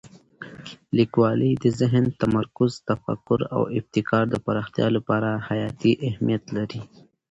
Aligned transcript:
لیکوالی 0.97 1.51
د 1.63 1.65
ذهن 1.79 2.05
تمرکز، 2.21 2.71
تفکر 2.89 3.39
او 3.55 3.61
ابتکار 3.77 4.23
د 4.29 4.35
پراختیا 4.45 4.87
لپاره 4.95 5.29
حیاتي 5.47 5.91
اهمیت 6.07 6.43
لري. 6.55 6.81